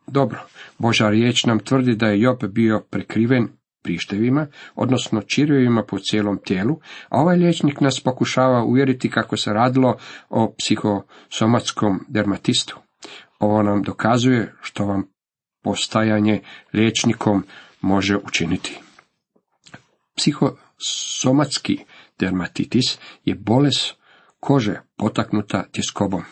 dobro. 0.08 0.40
Boža 0.78 1.10
riječ 1.10 1.46
nam 1.46 1.60
tvrdi 1.60 1.96
da 1.96 2.08
je 2.08 2.22
Job 2.22 2.44
bio 2.50 2.84
prekriven 2.90 3.48
prištevima, 3.84 4.48
odnosno 4.76 5.22
čirevima 5.22 5.84
po 5.84 5.98
cijelom 6.00 6.40
tijelu, 6.46 6.80
a 7.10 7.22
ovaj 7.22 7.38
liječnik 7.38 7.82
nas 7.82 8.00
pokušava 8.00 8.64
uvjeriti 8.64 9.10
kako 9.10 9.38
se 9.38 9.54
radilo 9.54 9.98
o 10.30 10.56
psihosomatskom 10.58 12.00
dermatistu. 12.08 12.80
Ovo 13.40 13.64
nam 13.64 13.84
dokazuje 13.84 14.54
što 14.62 14.86
vam 14.86 15.15
postajanje 15.66 16.42
liječnikom 16.74 17.44
može 17.82 18.18
učiniti. 18.18 18.80
Psihosomatski 20.18 21.78
dermatitis 22.20 22.98
je 23.24 23.36
bolest 23.36 23.96
kože 24.40 24.82
potaknuta 24.98 25.64
tjeskobom. 25.72 26.24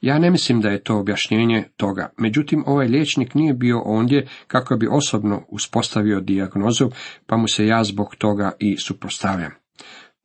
Ja 0.00 0.18
ne 0.18 0.30
mislim 0.30 0.60
da 0.60 0.68
je 0.68 0.82
to 0.82 0.98
objašnjenje 0.98 1.64
toga, 1.76 2.10
međutim 2.18 2.64
ovaj 2.66 2.86
liječnik 2.86 3.34
nije 3.34 3.54
bio 3.54 3.82
ondje 3.84 4.28
kako 4.46 4.76
bi 4.76 4.88
osobno 4.90 5.42
uspostavio 5.48 6.20
dijagnozu, 6.20 6.90
pa 7.26 7.36
mu 7.36 7.48
se 7.48 7.66
ja 7.66 7.84
zbog 7.84 8.14
toga 8.18 8.52
i 8.58 8.76
suprotstavljam. 8.76 9.65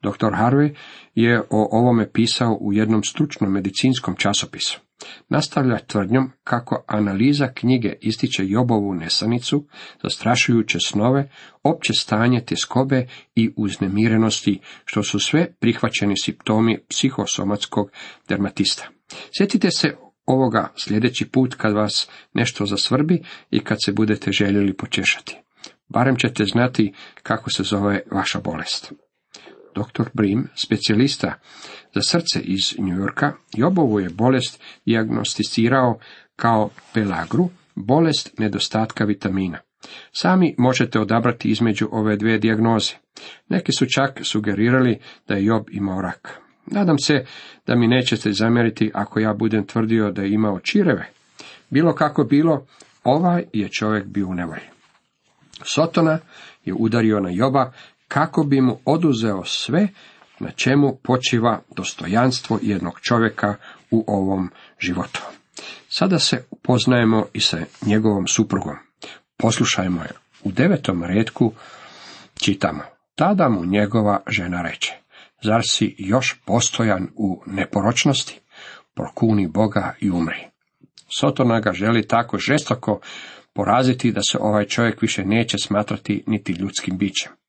Dr. 0.01 0.31
Harvey 0.33 0.75
je 1.15 1.39
o 1.39 1.67
ovome 1.71 2.11
pisao 2.11 2.57
u 2.61 2.73
jednom 2.73 3.03
stručnom 3.03 3.51
medicinskom 3.51 4.15
časopisu. 4.15 4.79
Nastavlja 5.29 5.77
tvrdnjom 5.87 6.31
kako 6.43 6.83
analiza 6.87 7.47
knjige 7.53 7.93
ističe 8.01 8.43
Jobovu 8.45 8.93
nesanicu, 8.93 9.67
zastrašujuće 10.03 10.77
snove, 10.85 11.31
opće 11.63 11.93
stanje 11.93 12.45
tjeskobe 12.45 13.07
i 13.35 13.53
uznemirenosti, 13.57 14.59
što 14.85 15.03
su 15.03 15.19
sve 15.19 15.53
prihvaćeni 15.59 16.17
simptomi 16.17 16.79
psihosomatskog 16.89 17.91
dermatista. 18.27 18.87
Sjetite 19.37 19.71
se 19.71 19.95
ovoga 20.25 20.73
sljedeći 20.77 21.29
put 21.29 21.55
kad 21.55 21.73
vas 21.73 22.09
nešto 22.33 22.65
zasvrbi 22.65 23.23
i 23.51 23.59
kad 23.59 23.77
se 23.83 23.91
budete 23.91 24.31
željeli 24.31 24.77
počešati. 24.77 25.37
Barem 25.89 26.15
ćete 26.15 26.45
znati 26.45 26.93
kako 27.23 27.49
se 27.49 27.63
zove 27.63 28.01
vaša 28.11 28.39
bolest. 28.39 28.93
Dr. 29.75 30.09
Brim, 30.13 30.47
specijalista 30.55 31.33
za 31.95 32.01
srce 32.01 32.39
iz 32.39 32.75
New 32.79 32.97
Yorka, 32.97 33.33
Jobovu 33.53 33.99
je 33.99 34.09
bolest 34.09 34.63
diagnosticirao 34.85 35.99
kao 36.35 36.69
pelagru, 36.93 37.49
bolest 37.75 38.39
nedostatka 38.39 39.05
vitamina. 39.05 39.57
Sami 40.11 40.55
možete 40.57 40.99
odabrati 40.99 41.49
između 41.49 41.87
ove 41.91 42.15
dvije 42.15 42.37
dijagnoze. 42.37 42.93
Neki 43.49 43.71
su 43.71 43.85
čak 43.85 44.19
sugerirali 44.23 44.99
da 45.27 45.35
je 45.35 45.45
Job 45.45 45.63
imao 45.71 46.01
rak. 46.01 46.39
Nadam 46.65 46.99
se 46.99 47.25
da 47.67 47.75
mi 47.75 47.87
nećete 47.87 48.31
zamjeriti 48.31 48.91
ako 48.93 49.19
ja 49.19 49.33
budem 49.33 49.67
tvrdio 49.67 50.11
da 50.11 50.21
je 50.21 50.33
imao 50.33 50.59
čireve. 50.59 51.09
Bilo 51.69 51.95
kako 51.95 52.23
bilo, 52.23 52.65
ovaj 53.03 53.43
je 53.53 53.69
čovjek 53.69 54.05
bio 54.05 54.27
u 54.27 54.33
nevolji. 54.33 54.65
Sotona 55.63 56.19
je 56.65 56.73
udario 56.73 57.19
na 57.19 57.29
Joba 57.29 57.71
kako 58.13 58.43
bi 58.43 58.61
mu 58.61 58.79
oduzeo 58.85 59.43
sve 59.45 59.87
na 60.39 60.51
čemu 60.51 60.97
počiva 61.03 61.61
dostojanstvo 61.75 62.59
jednog 62.61 62.99
čovjeka 62.99 63.55
u 63.91 64.03
ovom 64.07 64.49
životu. 64.79 65.21
Sada 65.89 66.19
se 66.19 66.45
upoznajemo 66.49 67.25
i 67.33 67.39
sa 67.41 67.57
njegovom 67.85 68.27
suprugom. 68.27 68.75
Poslušajmo 69.37 70.01
je. 70.01 70.09
U 70.43 70.51
devetom 70.51 71.03
redku 71.03 71.53
čitamo. 72.43 72.83
Tada 73.15 73.49
mu 73.49 73.65
njegova 73.65 74.21
žena 74.27 74.61
reče, 74.61 74.93
zar 75.43 75.61
si 75.69 75.95
još 75.97 76.41
postojan 76.45 77.07
u 77.15 77.43
neporočnosti? 77.45 78.39
Prokuni 78.93 79.47
Boga 79.47 79.95
i 79.99 80.11
umri. 80.11 80.47
Sotona 81.19 81.59
ga 81.59 81.73
želi 81.73 82.07
tako 82.07 82.37
žestoko 82.37 82.99
poraziti 83.53 84.11
da 84.11 84.21
se 84.21 84.37
ovaj 84.41 84.65
čovjek 84.65 85.01
više 85.01 85.25
neće 85.25 85.57
smatrati 85.57 86.23
niti 86.27 86.53
ljudskim 86.53 86.97
bićem. 86.97 87.40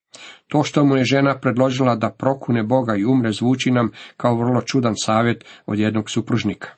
To 0.48 0.62
što 0.62 0.84
mu 0.84 0.96
je 0.96 1.04
žena 1.04 1.38
predložila 1.38 1.96
da 1.96 2.10
prokune 2.10 2.62
Boga 2.62 2.96
i 2.96 3.04
umre 3.04 3.32
zvuči 3.32 3.70
nam 3.70 3.90
kao 4.16 4.36
vrlo 4.36 4.60
čudan 4.60 4.94
savjet 4.96 5.44
od 5.66 5.78
jednog 5.78 6.10
supružnika. 6.10 6.68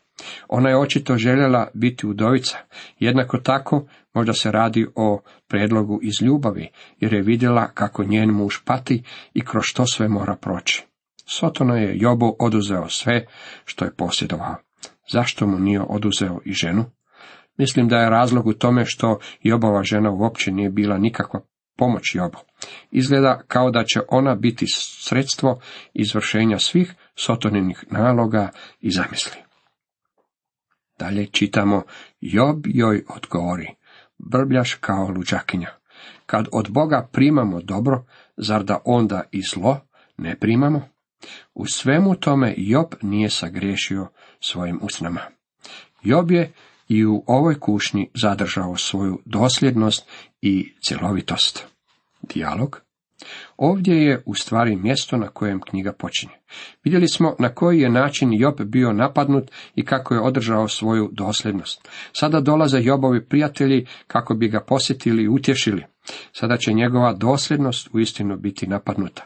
Ona 0.49 0.69
je 0.69 0.79
očito 0.79 1.17
željela 1.17 1.69
biti 1.75 2.07
udovica. 2.07 2.59
Jednako 2.99 3.39
tako 3.39 3.87
možda 4.15 4.33
se 4.33 4.51
radi 4.51 4.87
o 4.95 5.21
predlogu 5.49 6.01
iz 6.03 6.23
ljubavi, 6.23 6.69
jer 7.01 7.13
je 7.13 7.23
vidjela 7.23 7.69
kako 7.75 8.05
njen 8.05 8.31
muž 8.31 8.55
pati 8.65 9.03
i 9.35 9.45
kroz 9.45 9.65
što 9.65 9.87
sve 9.87 10.09
mora 10.09 10.37
proći. 10.37 10.85
Sotona 11.27 11.77
je 11.77 11.99
Jobu 11.99 12.37
oduzeo 12.39 12.89
sve 12.89 13.27
što 13.65 13.85
je 13.85 13.95
posjedovao. 13.95 14.57
Zašto 15.13 15.47
mu 15.47 15.59
nije 15.59 15.81
oduzeo 15.81 16.41
i 16.45 16.53
ženu? 16.53 16.85
Mislim 17.59 17.89
da 17.89 17.97
je 17.97 18.11
razlog 18.11 18.47
u 18.47 18.53
tome 18.53 18.85
što 18.87 19.19
Jobova 19.43 19.83
žena 19.83 20.11
uopće 20.11 20.53
nije 20.53 20.71
bila 20.71 20.99
nikakva 20.99 21.41
pomoć 21.77 22.15
Jobu. 22.15 22.39
Izgleda 22.91 23.43
kao 23.49 23.71
da 23.71 23.85
će 23.85 24.01
ona 24.09 24.35
biti 24.35 24.67
sredstvo 24.69 25.61
izvršenja 25.95 26.59
svih 26.59 26.95
sotoninih 27.17 27.85
naloga 27.91 28.51
i 28.81 28.91
zamisli. 28.91 29.37
Dalje 30.99 31.27
čitamo, 31.27 31.83
Job 32.21 32.67
joj 32.67 33.05
odgovori, 33.09 33.69
brbljaš 34.19 34.75
kao 34.75 35.09
luđakinja. 35.09 35.69
Kad 36.27 36.47
od 36.53 36.71
Boga 36.71 37.09
primamo 37.13 37.61
dobro, 37.61 38.05
zar 38.37 38.65
da 38.65 38.79
onda 38.85 39.23
i 39.33 39.43
zlo 39.43 39.81
ne 40.17 40.39
primamo? 40.39 40.89
U 41.55 41.67
svemu 41.67 42.15
tome 42.15 42.55
Job 42.57 42.95
nije 43.03 43.31
sagriješio 43.31 44.09
svojim 44.41 44.79
usnama. 44.83 45.21
Job 46.03 46.31
je 46.31 46.53
i 46.89 47.07
u 47.07 47.25
ovoj 47.27 47.61
kušnji 47.61 48.11
zadržao 48.15 48.77
svoju 48.77 49.19
dosljednost 49.25 50.09
i 50.43 50.73
cjelovitost. 50.89 51.67
Dijalog. 52.35 52.81
Ovdje 53.57 53.97
je 53.97 54.23
u 54.27 54.35
stvari 54.35 54.77
mjesto 54.77 55.17
na 55.17 55.29
kojem 55.29 55.61
knjiga 55.61 55.93
počinje. 55.93 56.33
Vidjeli 56.85 57.09
smo 57.09 57.37
na 57.39 57.49
koji 57.49 57.81
je 57.81 57.91
način 57.91 58.33
Job 58.33 58.61
bio 58.61 58.93
napadnut 58.93 59.51
i 59.75 59.85
kako 59.85 60.15
je 60.15 60.21
održao 60.21 60.69
svoju 60.69 61.11
dosljednost. 61.13 61.89
Sada 62.13 62.41
dolaze 62.41 62.79
Jobovi 62.83 63.25
prijatelji 63.25 63.87
kako 64.07 64.35
bi 64.35 64.49
ga 64.49 64.61
posjetili 64.61 65.23
i 65.23 65.29
utješili. 65.29 65.85
Sada 66.33 66.57
će 66.57 66.73
njegova 66.73 67.13
dosljednost 67.13 67.89
uistinu 67.93 68.37
biti 68.37 68.67
napadnuta. 68.67 69.25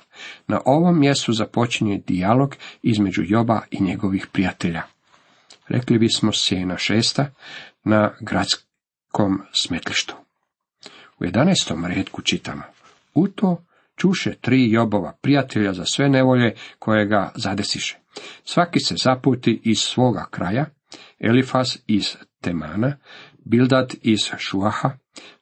Na 0.48 0.60
ovom 0.64 1.00
mjestu 1.00 1.32
započinje 1.32 2.02
dijalog 2.06 2.56
između 2.82 3.22
Joba 3.24 3.60
i 3.70 3.82
njegovih 3.82 4.26
prijatelja. 4.32 4.82
Rekli 5.68 5.98
bismo 5.98 6.32
sjena 6.32 6.78
šesta 6.78 7.30
na 7.84 8.10
gradskom 8.20 9.42
smetlištu. 9.52 10.14
U 11.20 11.24
jedanestom 11.24 11.86
redku 11.86 12.22
čitamo. 12.22 12.62
U 13.14 13.28
to 13.28 13.64
čuše 13.96 14.34
tri 14.40 14.70
Jobova 14.70 15.12
prijatelja 15.22 15.72
za 15.72 15.84
sve 15.84 16.08
nevolje 16.08 16.54
koje 16.78 17.06
ga 17.06 17.32
zadesiše. 17.34 17.98
Svaki 18.44 18.80
se 18.80 18.94
zaputi 19.04 19.60
iz 19.64 19.78
svoga 19.78 20.26
kraja, 20.30 20.66
Elifas 21.18 21.78
iz 21.86 22.16
Temana, 22.40 22.96
Bildad 23.44 23.94
iz 24.02 24.18
Šuaha, 24.38 24.90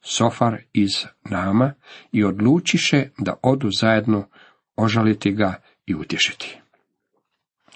Sofar 0.00 0.56
iz 0.72 0.90
Nama 1.24 1.74
i 2.12 2.24
odlučiše 2.24 3.08
da 3.18 3.34
odu 3.42 3.68
zajedno 3.80 4.28
ožaliti 4.76 5.32
ga 5.32 5.54
i 5.86 5.94
utješiti. 5.94 6.60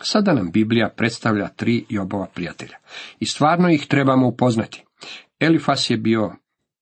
Sada 0.02 0.32
nam 0.32 0.50
Biblija 0.50 0.88
predstavlja 0.96 1.48
tri 1.48 1.84
Jobova 1.88 2.26
prijatelja 2.34 2.76
i 3.18 3.26
stvarno 3.26 3.70
ih 3.70 3.86
trebamo 3.86 4.28
upoznati. 4.28 4.84
Elifas 5.40 5.90
je 5.90 5.96
bio 5.96 6.32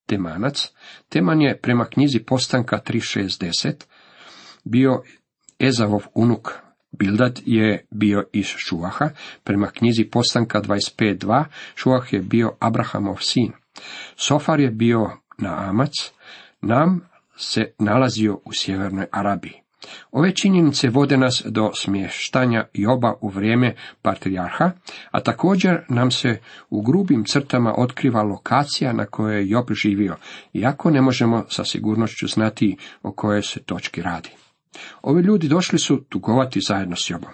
Temanac, 0.07 0.69
Teman 1.09 1.41
je 1.41 1.61
prema 1.61 1.85
knjizi 1.85 2.19
Postanka 2.19 2.79
3.6.10 2.87 3.85
bio 4.65 5.03
Ezavov 5.59 6.03
unuk, 6.15 6.51
Bildad 6.91 7.41
je 7.47 7.87
bio 7.91 8.25
iz 8.33 8.47
Šuaha, 8.47 9.11
prema 9.45 9.67
knjizi 9.67 10.05
Postanka 10.05 10.61
25.2, 10.61 11.45
Šuah 11.75 12.13
je 12.13 12.21
bio 12.21 12.57
Abrahamov 12.61 13.17
sin. 13.21 13.53
Sofar 14.17 14.61
je 14.61 14.71
bio 14.71 15.11
Naamac, 15.39 15.93
Nam 16.61 17.01
se 17.37 17.73
nalazio 17.79 18.41
u 18.45 18.53
sjevernoj 18.53 19.07
Arabiji. 19.13 19.63
Ove 20.13 20.35
činjenice 20.35 20.89
vode 20.89 21.17
nas 21.17 21.43
do 21.47 21.71
smještanja 21.75 22.65
Joba 22.73 23.15
u 23.21 23.29
vrijeme 23.29 23.75
patrijarha, 24.03 24.71
a 25.11 25.21
također 25.21 25.81
nam 25.89 26.11
se 26.11 26.41
u 26.71 26.83
grubim 26.83 27.25
crtama 27.25 27.75
otkriva 27.77 28.23
lokacija 28.23 28.93
na 28.93 29.07
kojoj 29.07 29.39
je 29.39 29.49
Job 29.49 29.67
živio, 29.83 30.17
iako 30.53 30.91
ne 30.91 31.01
možemo 31.01 31.45
sa 31.49 31.65
sigurnošću 31.65 32.27
znati 32.27 32.77
o 33.03 33.13
kojoj 33.13 33.43
se 33.43 33.63
točki 33.63 34.03
radi. 34.03 34.31
Ovi 35.03 35.23
ljudi 35.23 35.49
došli 35.49 35.79
su 35.79 36.05
tugovati 36.09 36.61
zajedno 36.69 36.97
s 36.97 37.11
Jobom. 37.11 37.31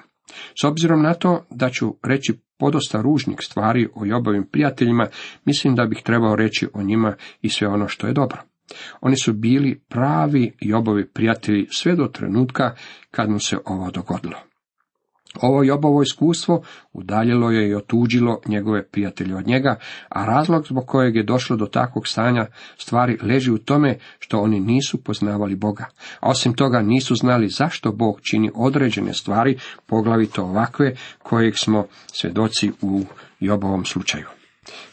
S 0.60 0.64
obzirom 0.64 1.02
na 1.02 1.14
to 1.14 1.46
da 1.50 1.70
ću 1.70 1.94
reći 2.02 2.40
podosta 2.58 3.02
ružnih 3.02 3.38
stvari 3.40 3.88
o 3.94 4.04
Jobovim 4.04 4.46
prijateljima, 4.52 5.06
mislim 5.44 5.74
da 5.74 5.86
bih 5.86 6.02
trebao 6.04 6.36
reći 6.36 6.68
o 6.74 6.82
njima 6.82 7.14
i 7.42 7.48
sve 7.48 7.68
ono 7.68 7.88
što 7.88 8.06
je 8.06 8.12
dobro. 8.12 8.38
Oni 9.00 9.16
su 9.16 9.32
bili 9.32 9.80
pravi 9.88 10.52
Jobovi 10.60 11.08
prijatelji 11.08 11.66
sve 11.70 11.96
do 11.96 12.06
trenutka 12.06 12.74
kad 13.10 13.30
mu 13.30 13.38
se 13.38 13.58
ovo 13.64 13.90
dogodilo. 13.90 14.36
Ovo 15.40 15.62
Jobovo 15.62 16.02
iskustvo 16.02 16.62
udaljilo 16.92 17.50
je 17.50 17.68
i 17.68 17.74
otuđilo 17.74 18.40
njegove 18.46 18.88
prijatelje 18.88 19.36
od 19.36 19.46
njega, 19.46 19.78
a 20.08 20.24
razlog 20.24 20.66
zbog 20.66 20.86
kojeg 20.86 21.16
je 21.16 21.22
došlo 21.22 21.56
do 21.56 21.66
takvog 21.66 22.08
stanja 22.08 22.46
stvari 22.76 23.18
leži 23.22 23.50
u 23.50 23.58
tome 23.58 23.98
što 24.18 24.40
oni 24.40 24.60
nisu 24.60 25.04
poznavali 25.04 25.56
Boga, 25.56 25.84
a 26.20 26.30
osim 26.30 26.54
toga 26.54 26.82
nisu 26.82 27.14
znali 27.14 27.48
zašto 27.48 27.92
Bog 27.92 28.20
čini 28.30 28.50
određene 28.54 29.14
stvari, 29.14 29.58
poglavito 29.86 30.42
ovakve 30.42 30.94
kojeg 31.22 31.54
smo 31.56 31.86
svjedoci 32.12 32.70
u 32.82 33.02
Jobovom 33.40 33.84
slučaju. 33.84 34.26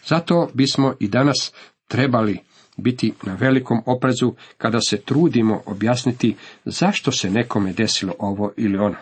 Zato 0.06 0.50
bismo 0.54 0.94
i 1.00 1.08
danas 1.08 1.54
trebali 1.88 2.40
biti 2.82 3.14
na 3.24 3.36
velikom 3.36 3.82
oprezu 3.86 4.34
kada 4.58 4.82
se 4.82 5.02
trudimo 5.02 5.62
objasniti 5.66 6.36
zašto 6.66 7.12
se 7.12 7.30
nekome 7.30 7.74
desilo 7.74 8.14
ovo 8.20 8.52
ili 8.58 8.78
ono. 8.78 8.96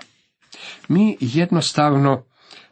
Mi 0.87 1.17
jednostavno 1.19 2.23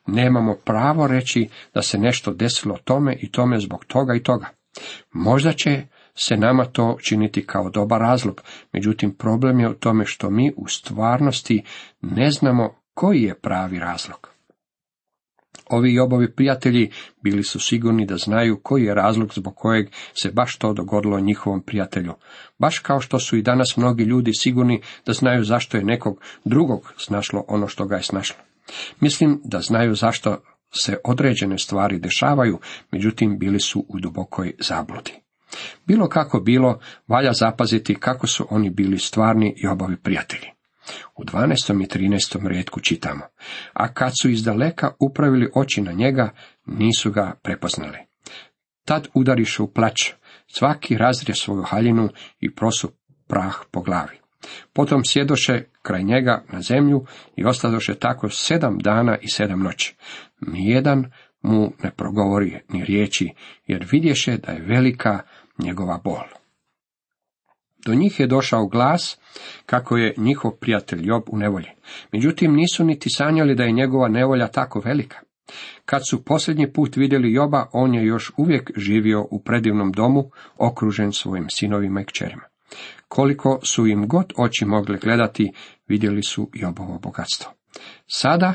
nemamo 0.08 0.56
pravo 0.56 1.08
reći 1.08 1.50
da 1.74 1.82
se 1.82 1.98
nešto 1.98 2.34
desilo 2.34 2.78
tome 2.84 3.18
i 3.22 3.32
tome 3.32 3.60
zbog 3.60 3.86
toga 3.86 4.16
i 4.16 4.24
toga. 4.24 4.46
Možda 5.12 5.54
će 5.54 5.84
se 6.16 6.38
nama 6.38 6.66
to 6.66 6.98
činiti 7.02 7.46
kao 7.46 7.70
dobar 7.70 8.02
razlog, 8.02 8.42
međutim 8.74 9.16
problem 9.16 9.60
je 9.60 9.70
u 9.70 9.74
tome 9.74 10.06
što 10.06 10.30
mi 10.30 10.54
u 10.58 10.68
stvarnosti 10.68 11.64
ne 12.02 12.32
znamo 12.32 12.76
koji 12.94 13.22
je 13.22 13.40
pravi 13.40 13.80
razlog. 13.80 14.37
Ovi 15.70 15.94
Jobovi 15.94 16.32
prijatelji 16.32 16.92
bili 17.22 17.44
su 17.44 17.60
sigurni 17.60 18.06
da 18.06 18.18
znaju 18.18 18.60
koji 18.64 18.84
je 18.84 18.94
razlog 18.94 19.34
zbog 19.34 19.56
kojeg 19.56 19.88
se 20.14 20.32
baš 20.32 20.58
to 20.58 20.74
dogodilo 20.74 21.20
njihovom 21.20 21.62
prijatelju. 21.62 22.14
Baš 22.58 22.80
kao 22.80 23.00
što 23.00 23.20
su 23.20 23.38
i 23.38 23.42
danas 23.42 23.78
mnogi 23.78 24.04
ljudi 24.04 24.34
sigurni 24.34 24.82
da 25.06 25.14
znaju 25.14 25.44
zašto 25.44 25.78
je 25.78 25.84
nekog 25.84 26.22
drugog 26.46 26.94
snašlo 26.98 27.46
ono 27.48 27.68
što 27.68 27.86
ga 27.86 27.96
je 27.96 28.04
snašlo. 28.04 28.38
Mislim 29.00 29.42
da 29.44 29.60
znaju 29.60 29.96
zašto 29.96 30.38
se 30.72 30.98
određene 31.04 31.58
stvari 31.58 32.00
dešavaju, 32.00 32.60
međutim 32.92 33.40
bili 33.40 33.60
su 33.60 33.86
u 33.90 34.00
dubokoj 34.00 34.54
zabludi. 34.60 35.14
Bilo 35.86 36.10
kako 36.10 36.40
bilo, 36.40 36.80
valja 37.08 37.34
zapaziti 37.34 37.96
kako 37.96 38.28
su 38.28 38.48
oni 38.50 38.70
bili 38.70 39.00
stvarni 39.00 39.54
Jobovi 39.58 39.98
prijatelji. 39.98 40.57
U 41.16 41.24
12. 41.24 41.84
i 41.84 41.88
13. 41.88 42.48
redku 42.48 42.80
čitamo, 42.80 43.22
a 43.74 43.94
kad 43.94 44.12
su 44.22 44.30
iz 44.30 44.44
daleka 44.44 44.92
upravili 45.00 45.52
oči 45.56 45.82
na 45.82 45.92
njega, 45.92 46.30
nisu 46.66 47.12
ga 47.12 47.40
prepoznali. 47.44 47.98
Tad 48.86 49.08
udariše 49.14 49.64
u 49.64 49.68
plać, 49.68 50.14
svaki 50.48 50.98
razrije 50.98 51.36
svoju 51.36 51.64
haljinu 51.64 52.10
i 52.40 52.56
prosu 52.56 52.92
prah 53.28 53.56
po 53.72 53.82
glavi. 53.82 54.18
Potom 54.74 55.02
sjedoše 55.06 55.64
kraj 55.82 56.04
njega 56.04 56.44
na 56.54 56.62
zemlju 56.62 57.06
i 57.36 57.46
ostadoše 57.46 57.96
tako 57.96 58.30
sedam 58.30 58.78
dana 58.80 59.18
i 59.22 59.30
sedam 59.30 59.60
noći. 59.60 59.96
Nijedan 60.42 61.12
mu 61.42 61.72
ne 61.84 61.92
progovori 61.92 62.60
ni 62.70 62.86
riječi, 62.86 63.30
jer 63.66 63.88
vidješe 63.92 64.38
da 64.38 64.52
je 64.52 64.62
velika 64.62 65.20
njegova 65.58 66.00
bol. 66.04 66.24
Do 67.88 67.94
njih 67.96 68.20
je 68.20 68.28
došao 68.28 68.68
glas 68.68 69.18
kako 69.66 69.98
je 69.98 70.14
njihov 70.18 70.52
prijatelj 70.52 71.00
Job 71.04 71.24
u 71.28 71.38
nevolji. 71.38 71.68
Međutim, 72.12 72.56
nisu 72.56 72.84
niti 72.84 73.10
sanjali 73.10 73.56
da 73.56 73.64
je 73.64 73.72
njegova 73.72 74.08
nevolja 74.08 74.48
tako 74.48 74.82
velika. 74.86 75.18
Kad 75.86 76.02
su 76.10 76.26
posljednji 76.26 76.74
put 76.74 76.96
vidjeli 76.96 77.34
Joba, 77.34 77.66
on 77.74 77.94
je 77.94 78.06
još 78.06 78.32
uvijek 78.38 78.72
živio 78.76 79.28
u 79.32 79.44
predivnom 79.44 79.92
domu, 79.92 80.30
okružen 80.58 81.12
svojim 81.12 81.46
sinovima 81.50 82.02
i 82.02 82.06
kćerima. 82.06 82.44
Koliko 83.08 83.60
su 83.64 83.88
im 83.88 84.08
god 84.08 84.34
oči 84.38 84.66
mogle 84.66 84.98
gledati, 84.98 85.52
vidjeli 85.88 86.24
su 86.24 86.50
Jobovo 86.54 87.00
bogatstvo. 87.00 87.52
Sada 88.08 88.54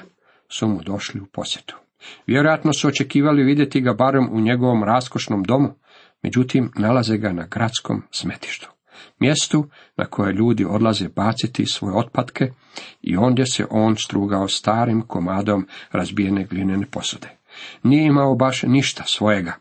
su 0.49 0.69
mu 0.69 0.81
došli 0.83 1.21
u 1.21 1.27
posjetu. 1.27 1.77
Vjerojatno 2.27 2.73
su 2.73 2.89
očekivali 2.89 3.43
vidjeti 3.43 3.81
ga 3.81 3.95
barem 3.95 4.29
u 4.33 4.41
njegovom 4.41 4.85
raskošnom 4.85 5.43
domu, 5.43 5.75
međutim 6.23 6.71
nalaze 6.77 7.17
ga 7.17 7.33
na 7.33 7.47
gradskom 7.47 8.03
smetištu 8.11 8.73
mjestu 9.19 9.69
na 9.97 10.05
koje 10.05 10.33
ljudi 10.33 10.65
odlaze 10.65 11.09
baciti 11.09 11.67
svoje 11.67 11.97
otpadke 11.97 12.53
i 13.03 13.17
ondje 13.17 13.47
se 13.47 13.67
on 13.71 13.97
strugao 13.97 14.49
starim 14.49 15.03
komadom 15.03 15.69
razbijene 15.91 16.45
glinene 16.45 16.87
posude. 16.87 17.29
Nije 17.83 18.07
imao 18.07 18.35
baš 18.35 18.63
ništa 18.63 19.05
svojega, 19.07 19.53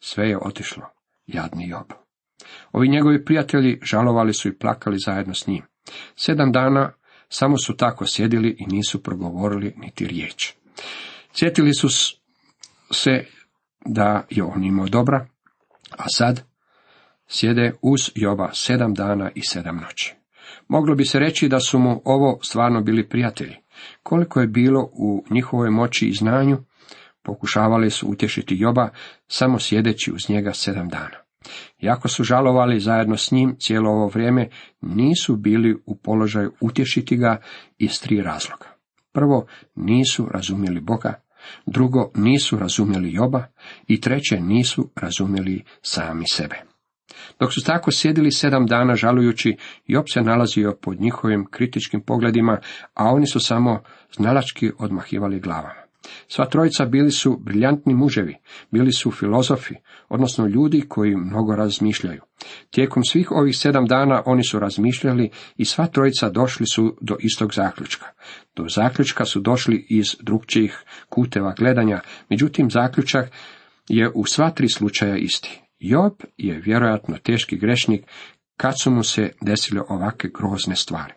sve 0.00 0.28
je 0.28 0.38
otišlo, 0.38 0.84
jadni 1.26 1.68
job. 1.68 1.92
Ovi 2.72 2.88
njegovi 2.88 3.24
prijatelji 3.24 3.78
žalovali 3.82 4.34
su 4.34 4.48
i 4.48 4.58
plakali 4.58 4.98
zajedno 4.98 5.34
s 5.34 5.46
njim. 5.46 5.62
Sedam 6.16 6.52
dana 6.52 6.92
samo 7.28 7.58
su 7.58 7.76
tako 7.76 8.06
sjedili 8.06 8.56
i 8.58 8.66
nisu 8.66 9.02
progovorili 9.02 9.74
niti 9.76 10.06
riječ. 10.06 10.52
Sjetili 11.32 11.74
su 11.74 11.88
se 12.90 13.24
da 13.86 14.26
je 14.30 14.42
on 14.42 14.64
imao 14.64 14.86
dobra, 14.86 15.26
a 15.90 16.04
sad 16.08 16.49
sjede 17.30 17.72
uz 17.82 18.10
Joba 18.14 18.50
sedam 18.52 18.94
dana 18.94 19.30
i 19.34 19.40
sedam 19.42 19.76
noći. 19.76 20.14
Moglo 20.68 20.94
bi 20.94 21.04
se 21.04 21.18
reći 21.18 21.48
da 21.48 21.60
su 21.60 21.78
mu 21.78 22.02
ovo 22.04 22.38
stvarno 22.42 22.80
bili 22.80 23.08
prijatelji. 23.08 23.56
Koliko 24.02 24.40
je 24.40 24.46
bilo 24.46 24.90
u 24.92 25.24
njihovoj 25.30 25.70
moći 25.70 26.06
i 26.06 26.12
znanju, 26.12 26.58
pokušavali 27.22 27.90
su 27.90 28.08
utješiti 28.08 28.56
Joba 28.58 28.88
samo 29.28 29.58
sjedeći 29.58 30.12
uz 30.12 30.20
njega 30.28 30.52
sedam 30.52 30.88
dana. 30.88 31.16
Iako 31.82 32.08
su 32.08 32.24
žalovali 32.24 32.80
zajedno 32.80 33.16
s 33.16 33.30
njim 33.30 33.56
cijelo 33.58 33.90
ovo 33.90 34.06
vrijeme, 34.06 34.48
nisu 34.80 35.36
bili 35.36 35.76
u 35.86 35.96
položaju 35.96 36.52
utješiti 36.60 37.16
ga 37.16 37.40
iz 37.78 38.00
tri 38.00 38.22
razloga. 38.22 38.66
Prvo, 39.12 39.46
nisu 39.74 40.28
razumjeli 40.30 40.80
Boga, 40.80 41.14
drugo, 41.66 42.10
nisu 42.14 42.58
razumjeli 42.58 43.12
Joba 43.12 43.44
i 43.86 44.00
treće, 44.00 44.40
nisu 44.40 44.90
razumjeli 44.96 45.64
sami 45.82 46.24
sebe. 46.28 46.69
Dok 47.40 47.52
su 47.52 47.60
tako 47.64 47.90
sjedili 47.90 48.30
sedam 48.30 48.66
dana 48.66 48.94
žalujući, 48.94 49.56
Job 49.86 50.04
se 50.12 50.22
nalazio 50.22 50.76
pod 50.82 51.00
njihovim 51.00 51.46
kritičkim 51.50 52.00
pogledima, 52.00 52.58
a 52.94 53.04
oni 53.04 53.26
su 53.26 53.40
samo 53.40 53.82
znalački 54.16 54.70
odmahivali 54.78 55.40
glavama. 55.40 55.90
Sva 56.28 56.46
trojica 56.46 56.84
bili 56.84 57.10
su 57.10 57.38
briljantni 57.40 57.94
muževi, 57.94 58.36
bili 58.70 58.92
su 58.92 59.10
filozofi, 59.10 59.74
odnosno 60.08 60.46
ljudi 60.46 60.84
koji 60.88 61.16
mnogo 61.16 61.56
razmišljaju. 61.56 62.20
Tijekom 62.70 63.04
svih 63.04 63.30
ovih 63.30 63.56
sedam 63.56 63.86
dana 63.86 64.22
oni 64.26 64.44
su 64.44 64.58
razmišljali 64.58 65.30
i 65.56 65.64
sva 65.64 65.86
trojica 65.86 66.28
došli 66.28 66.66
su 66.66 66.96
do 67.00 67.16
istog 67.20 67.54
zaključka. 67.54 68.06
Do 68.56 68.64
zaključka 68.68 69.24
su 69.24 69.40
došli 69.40 69.86
iz 69.88 70.16
drugčijih 70.20 70.84
kuteva 71.08 71.54
gledanja, 71.58 72.00
međutim 72.28 72.70
zaključak 72.70 73.30
je 73.88 74.10
u 74.14 74.24
sva 74.24 74.50
tri 74.50 74.68
slučaja 74.68 75.16
isti. 75.16 75.60
Job 75.80 76.12
je 76.36 76.60
vjerojatno 76.60 77.18
teški 77.18 77.56
grešnik 77.56 78.04
kad 78.56 78.74
su 78.82 78.90
mu 78.90 79.02
se 79.02 79.32
desile 79.40 79.82
ovakve 79.88 80.30
grozne 80.34 80.76
stvari. 80.76 81.12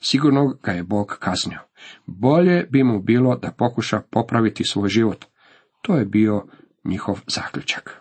Sigurno 0.00 0.58
ga 0.62 0.72
je 0.72 0.82
Bog 0.82 1.16
kaznio. 1.20 1.58
Bolje 2.06 2.66
bi 2.70 2.84
mu 2.84 3.02
bilo 3.02 3.36
da 3.36 3.52
pokuša 3.52 4.00
popraviti 4.10 4.64
svoj 4.64 4.88
život. 4.88 5.24
To 5.82 5.96
je 5.96 6.04
bio 6.04 6.46
njihov 6.84 7.20
zaključak. 7.26 8.00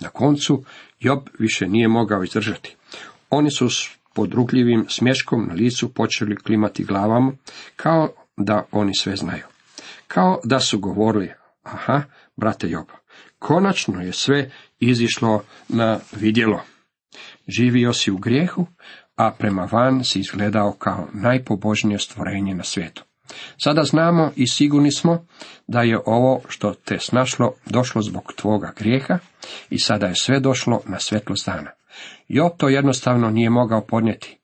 Na 0.00 0.08
koncu 0.08 0.64
Job 1.00 1.18
više 1.38 1.68
nije 1.68 1.88
mogao 1.88 2.22
izdržati. 2.22 2.76
Oni 3.30 3.50
su 3.50 3.70
s 3.70 3.88
podrugljivim 4.14 4.84
smješkom 4.88 5.46
na 5.48 5.54
licu 5.54 5.94
počeli 5.94 6.36
klimati 6.36 6.84
glavama, 6.84 7.32
kao 7.76 8.08
da 8.36 8.66
oni 8.70 8.94
sve 8.94 9.16
znaju. 9.16 9.44
Kao 10.08 10.40
da 10.44 10.60
su 10.60 10.78
govorili, 10.78 11.32
aha, 11.62 12.02
brate 12.36 12.70
Job, 12.70 12.86
konačno 13.38 14.02
je 14.02 14.12
sve 14.12 14.50
izišlo 14.90 15.42
na 15.68 15.98
vidjelo. 16.12 16.60
Živio 17.48 17.92
si 17.92 18.10
u 18.10 18.16
grijehu, 18.16 18.66
a 19.16 19.30
prema 19.38 19.68
van 19.72 20.04
si 20.04 20.20
izgledao 20.20 20.72
kao 20.72 21.08
najpobožnije 21.12 21.98
stvorenje 21.98 22.54
na 22.54 22.64
svijetu. 22.64 23.04
Sada 23.64 23.82
znamo 23.82 24.30
i 24.36 24.46
sigurni 24.46 24.92
smo 24.92 25.26
da 25.66 25.82
je 25.82 25.98
ovo 26.06 26.40
što 26.48 26.74
te 26.74 26.98
snašlo 26.98 27.54
došlo 27.66 28.02
zbog 28.02 28.32
tvoga 28.36 28.72
grijeha 28.78 29.18
i 29.70 29.78
sada 29.78 30.06
je 30.06 30.14
sve 30.16 30.40
došlo 30.40 30.80
na 30.86 30.98
svjetlost 30.98 31.46
dana. 31.46 31.70
Job 32.28 32.52
to 32.58 32.68
jednostavno 32.68 33.30
nije 33.30 33.50
mogao 33.50 33.86
podnijeti. 33.86 34.38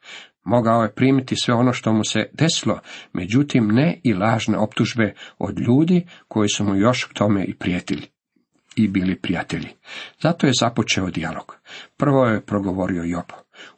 Mogao 0.45 0.83
je 0.83 0.95
primiti 0.95 1.37
sve 1.37 1.55
ono 1.55 1.73
što 1.73 1.93
mu 1.93 2.05
se 2.05 2.31
desilo, 2.33 2.81
međutim 3.13 3.69
ne 3.69 4.01
i 4.05 4.15
lažne 4.15 4.59
optužbe 4.59 5.15
od 5.39 5.59
ljudi 5.61 6.07
koji 6.29 6.49
su 6.49 6.65
mu 6.65 6.77
još 6.77 7.05
k 7.05 7.15
tome 7.15 7.45
i 7.45 7.55
prijetili 7.55 8.18
i 8.79 8.89
bili 8.89 9.17
prijatelji. 9.17 9.69
Zato 10.21 10.47
je 10.47 10.53
započeo 10.61 11.11
dijalog. 11.11 11.57
Prvo 11.97 12.25
je 12.27 12.41
progovorio 12.41 13.03
Job. 13.03 13.25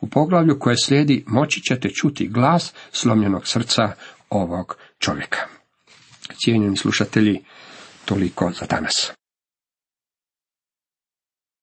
U 0.01 0.09
poglavlju 0.09 0.59
koje 0.59 0.77
slijedi 0.77 1.25
moći 1.27 1.61
ćete 1.61 1.89
čuti 1.89 2.29
glas 2.29 2.75
slomljenog 2.93 3.47
srca 3.47 3.93
ovog 4.31 4.77
čovjeka. 4.99 5.39
Cijenjeni 6.45 6.77
slušatelji, 6.77 7.45
toliko 8.05 8.53
za 8.61 8.67
danas. 8.67 9.13